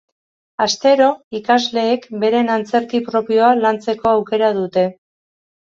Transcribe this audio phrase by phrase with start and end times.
[0.63, 4.89] Astero ikasleek beren antzerki propioa lantzeko aukera dute.